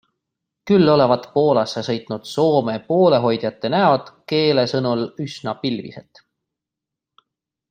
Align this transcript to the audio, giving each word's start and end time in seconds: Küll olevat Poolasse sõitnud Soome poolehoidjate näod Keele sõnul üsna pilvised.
Küll 0.69 0.91
olevat 0.93 1.27
Poolasse 1.35 1.83
sõitnud 1.89 2.25
Soome 2.31 2.75
poolehoidjate 2.87 3.73
näod 3.77 4.09
Keele 4.33 4.67
sõnul 4.75 5.05
üsna 5.27 5.55
pilvised. 5.65 6.25